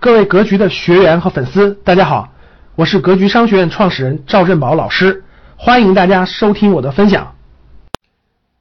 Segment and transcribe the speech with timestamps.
[0.00, 2.32] 各位格局的学员和粉丝，大家好，
[2.74, 5.22] 我是格局商学院创始人赵振宝老师，
[5.58, 7.36] 欢迎大家收听我的分享。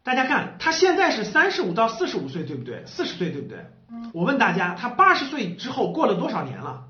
[0.04, 2.84] 大家看，他现在是三十五到四十五岁，对不对？
[2.86, 3.60] 四十岁，对不对？
[4.14, 6.88] 我问大家，他八十岁之后过了多少年了？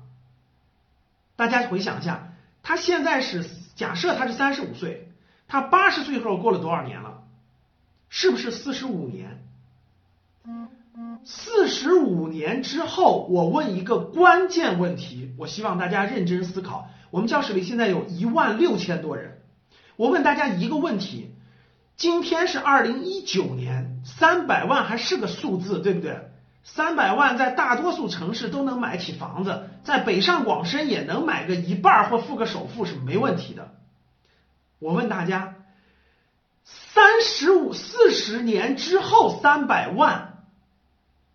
[1.36, 2.32] 大家回想一下，
[2.64, 5.12] 他现在是假设他是三十五岁，
[5.46, 7.22] 他八十岁后过了多少年了？
[8.08, 9.44] 是不是四十五年？
[11.24, 16.88] 四十五年之后，我问一个关键问题，我希望大家认真思考。
[17.10, 19.42] 我们教室里现在有一万六千多人，
[19.96, 21.34] 我问大家一个问题：
[21.96, 26.30] 今天是二零一九年，三百万还是个数字，对不对？
[26.62, 33.74] 三百万在大多数城市都能买起房子，在北上广深也能买个一半或付个首付是没问题的。
[34.78, 35.54] 我问大家，
[36.64, 40.39] 三十五、四十年之后，三百万。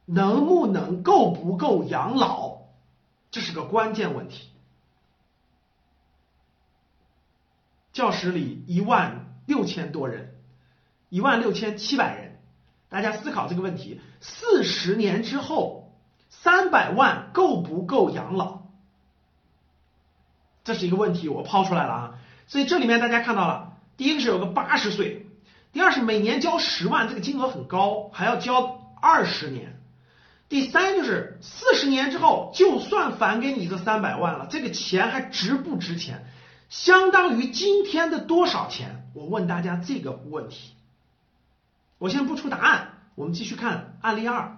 [0.06, 2.60] 能不能够不够养老，
[3.32, 4.50] 这是个关键问题。
[7.92, 10.36] 教室里一万六千多人，
[11.10, 12.40] 一万六千七百人，
[12.90, 15.94] 大家思考这个问题：四十年之后，
[16.30, 18.64] 三百万够不够养老？
[20.64, 22.20] 这是一个问题，我抛出来了啊！
[22.48, 25.28] 所以这里面大家看到了，第一个是有个八十岁，
[25.72, 29.75] 第二是每年交十万，这个金额很高，还要交二十年。
[30.48, 36.28] 第三就是四十年之后，就算返给你这三百万了，这个钱还值不值钱？
[36.70, 39.10] 相当于今天的多少钱？
[39.14, 40.74] 我问大家这个问题。
[41.98, 44.58] 我先不出答案，我们继续看案例二。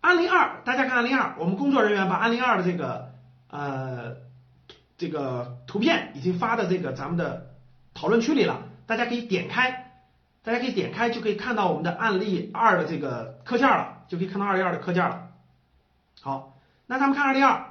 [0.00, 3.14] 案例二，大家看案例二，我们工作人员把案例二的这个
[3.48, 4.16] 呃
[4.98, 7.54] 这个图片已经发到这个咱们的
[7.94, 9.83] 讨论区里了，大家可以点开。
[10.44, 15.30] 大家可以点开，就可以看到我们的案例二的这个课件了，就可以看到二例二的课件了。
[16.20, 17.64] 好，那咱们看二例二，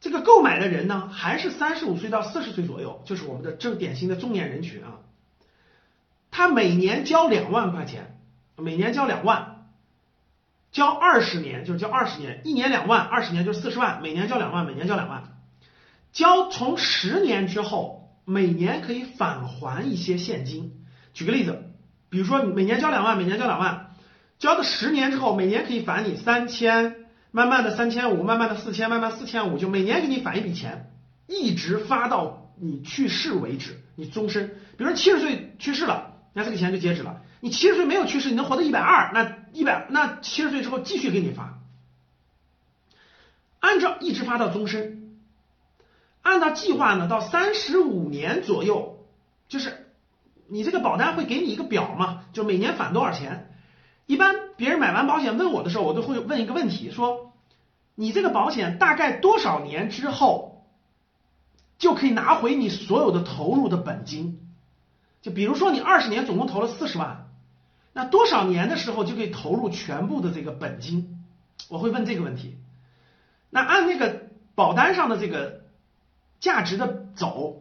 [0.00, 5.00] 这个购买的人呢，还是三十五岁到四十岁左右，就是我们的正典型的中年人群啊。
[6.30, 8.16] 他每年交两万块钱，
[8.56, 9.66] 每年交两万，
[10.70, 15.36] 交二十年就是交二十年，一年两万，二十年就是四十万，每年交两万，每年交两万，
[16.12, 20.84] 交从十年之后，每年可以返还一些现金。
[21.12, 21.64] 举个例子。
[22.10, 23.94] 比如说，你每年交两万，每年交两万，
[24.38, 30.90] 交的十年之后，每年可以返你三千，慢慢的三千五，慢慢的四千，慢慢四千五，就每年给你返一笔钱，
[31.26, 34.48] 一直发到你去世为止，你终身。
[34.76, 37.20] 比如说七十岁去世了，那这个钱就截止了。
[37.40, 41.58] 你七十岁没有去世，你能活到一百二，那一百那七十岁之后继续给你发，
[43.60, 45.18] 按照一直发到终身，
[46.22, 49.04] 按照计划呢，到三十五年左右，
[49.48, 49.84] 就是。
[50.50, 52.24] 你这个保单会给你一个表嘛？
[52.32, 53.54] 就每年返多少钱？
[54.06, 57.34] 一般别人买完保险问我的时候，我都会问一个问题：说
[57.94, 60.66] 你这个保险大概多少年之后
[61.78, 64.40] 就可以拿回你所有的投入的本金？
[65.20, 67.28] 就比如说你二十年总共投了四十万，
[67.92, 71.24] 那多少年的时候就可以投入全部的这个本金？
[71.68, 72.56] 我会问这个问题。
[73.50, 75.60] 那按那个保单上的这个
[76.40, 77.60] 价值的走。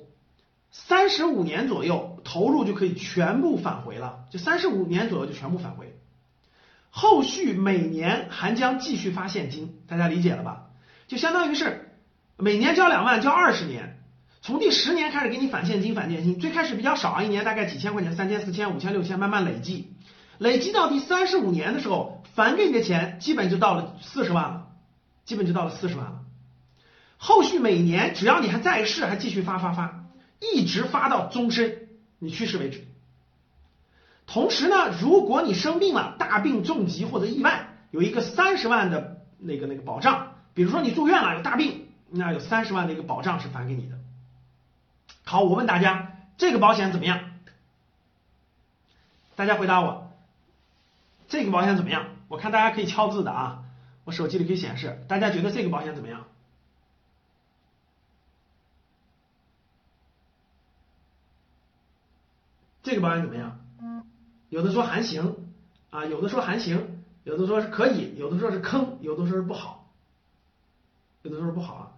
[0.70, 5.96] 三十五年左右投入就可以全部返回了，就三十五年左右就全部返回，
[6.90, 10.66] 后续每年还将继续发现金，大家理解了吧？
[11.08, 11.90] 就相当于是
[12.36, 14.04] 每年交两万，交二十年，
[14.42, 19.94] 从第十年开始给你返现金，返现金，最开始比较少啊，一年大概几千块钱，三千、四千、五千、六千，慢慢累计，
[20.38, 24.68] 累积到第三十五年的时候，返给你的钱基本就到了四十万了，
[25.24, 26.20] 基本就到了四十万了，
[27.16, 30.04] 后续每年只要你还在世，还继续发发发。
[30.40, 31.87] 一直发到终身，
[32.20, 32.86] 你去世为止。
[34.26, 40.36] 同时呢，如果你生病了，大病重疾或者意外，有一个三十万的那个那个保障。
[40.54, 43.98] 比如说你住院了，有大病，那有三十万的一个保障是返给你的。
[45.24, 47.20] 好，我问大家，这个保险怎么样？
[49.36, 50.12] 大家回答我，
[51.28, 52.08] 这个保险怎么样？
[52.28, 53.64] 我看大家可以敲字的啊，
[54.04, 55.06] 我手机里可以显示。
[55.08, 56.26] 大家觉得这个保险怎么样？
[62.88, 63.60] 这个保险怎么样？
[64.48, 65.36] 有的说还行
[65.90, 69.92] 啊，有的说还行，有的说是可以，有的说是坑，有的说是不好，
[71.22, 71.92] 有的说是不好啊。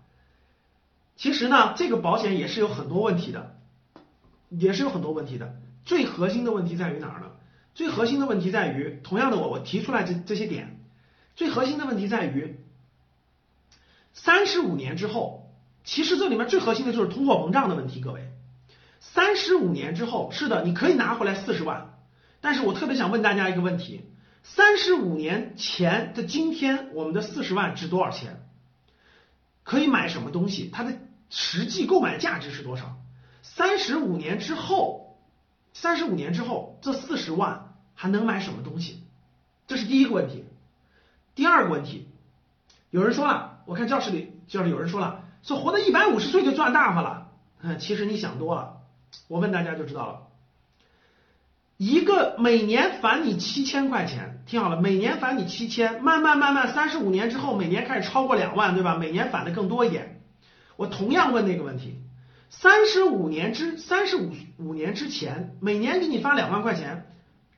[1.16, 3.56] 其实呢，这个保险也是有很多问题的，
[4.50, 5.60] 也是有很多问题的。
[5.86, 7.34] 最核心的问题在于哪儿呢？
[7.76, 10.80] 最核心的问题在于，同样的，我我提出来这这些点，
[11.36, 12.58] 最核心的问题在于，
[14.14, 15.52] 三十五年之后，
[15.84, 18.32] 其实这里面最核心的就是通货膨胀的问题，各位。
[19.00, 21.98] 三十五年之后，是的，你可以拿回来四十万，
[22.42, 24.10] 但是我特别想问大家一个问题：
[24.44, 28.46] 三十五年前的今天，我们的四十万值多少钱？
[29.64, 30.70] 可以买什么东西？
[30.74, 30.98] 它的
[31.30, 32.98] 实际购买价值是多少？
[33.42, 35.18] 三十五年之后，
[35.74, 39.04] 三十五年之后，这四十万还能买什么东西？
[39.68, 40.44] 这是第一个问题。
[41.36, 42.10] 第二个问题，
[42.90, 47.32] 有人说了，我看教室里教室有人说了，说活到一百五十岁就赚大发了。
[47.62, 48.79] 嗯，其实你想多了。
[49.28, 50.20] 我问大家就知道了。
[51.78, 58.96] 一个每年返你七千块钱，听好了，每年返你七千，慢慢慢慢，三十五年之后，每年开始超过两万，对吧？
[58.96, 60.22] 每年返的更多一点。
[60.76, 62.02] 我同样问那个问题：
[62.50, 67.08] 三十五年之三十五五年之前，每年给你发两万块钱，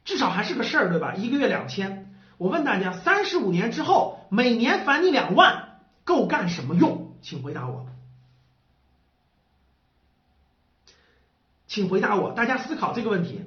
[0.05, 1.15] 至少还是个事儿，对吧？
[1.15, 2.13] 一个月两千。
[2.37, 7.15] 我问大家，三十五年之后，每年返你两万，够干什么用？
[7.23, 7.87] 请回答我。
[11.71, 13.45] 请回答我，大家思考这个问题。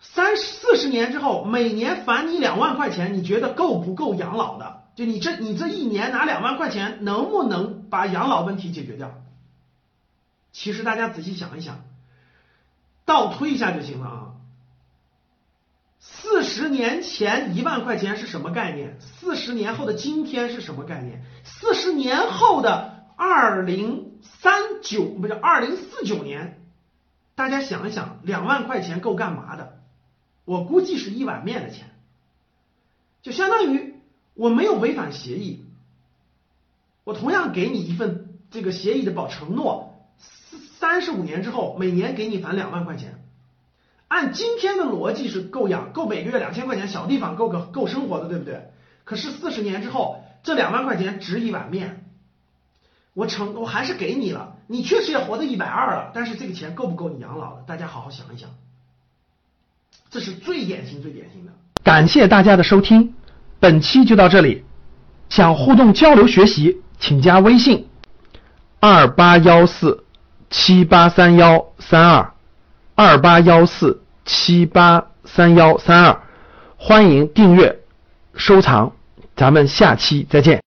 [0.00, 4.82] 三四十年之后，每年返你两万块钱，你觉得够不够养老的？
[4.96, 9.14] 就你这你这一年拿两万块钱，能不能把养老问题解决掉？
[10.50, 11.84] 其实大家仔细想一想，
[13.04, 14.26] 倒推一下就行了啊。
[16.00, 18.98] 四十年前一万块钱是什么概念？
[19.00, 21.22] 四十年后的今天是什么概念？
[21.44, 26.57] 四十年后的二零三九不是二零四九年，
[27.38, 29.78] 大家想一想，两万块钱够干嘛的？
[30.44, 31.90] 我估计是一碗面的钱，
[33.22, 33.94] 就相当于
[34.34, 35.64] 我没有违反协议，
[37.04, 40.02] 我同样给你一份这个协议的保承诺，
[40.80, 43.22] 三十五年之后每年给你返两万块钱，
[44.08, 48.72] 按今天的逻辑是够养，够每个月两千块钱小地方够个够生活的，对不对？
[49.04, 52.07] 可是四十年之后，这两万块钱值一碗面，
[53.18, 57.62] 我成我还是给你了，你确实也活到一百二了，但是这个钱够不够你养老的？
[57.66, 58.48] 大家好好想一想。
[60.08, 61.50] 这是最典型、最典型的。
[61.82, 63.12] 感谢大家的收听，
[63.58, 64.64] 本期就到这里。
[65.30, 67.88] 想互动交流学习，请加微信：
[68.78, 70.04] 二八幺四
[70.48, 72.32] 七八三幺三二，
[72.94, 76.22] 二八幺四七八三幺三二。
[76.76, 77.80] 欢迎订阅、
[78.34, 78.92] 收藏，
[79.34, 80.56] 咱们下期再见。